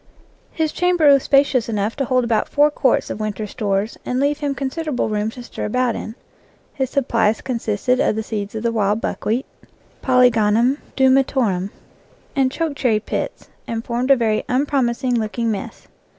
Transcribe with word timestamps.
His 0.51 0.71
chamber 0.71 1.09
was 1.13 1.21
spacious 1.21 1.69
enough 1.69 1.95
to 1.97 2.05
hold 2.05 2.23
about 2.23 2.49
four 2.49 2.71
quarts 2.71 3.11
of 3.11 3.19
winter 3.19 3.45
stores 3.45 3.99
and 4.03 4.19
leave 4.19 4.39
him 4.39 4.55
consider 4.55 4.89
able 4.89 5.09
room 5.09 5.29
to 5.29 5.43
stir 5.43 5.65
about 5.65 5.95
in. 5.95 6.15
His 6.73 6.89
supplies 6.89 7.41
consisted 7.41 7.99
of 7.99 8.15
the 8.15 8.23
seeds 8.23 8.55
of 8.55 8.63
the 8.63 8.71
wild 8.71 8.99
buckwheat 8.99 9.45
(Polygonum 10.01 10.79
du 10.95 11.11
metorum) 11.11 11.69
and 12.35 12.51
choke 12.51 12.75
cherry 12.75 12.99
pits, 12.99 13.49
and 13.67 13.85
formed 13.85 14.09
a 14.09 14.15
very 14.15 14.43
unpromising 14.49 15.17
looking 15.19 15.51
mess. 15.51 15.87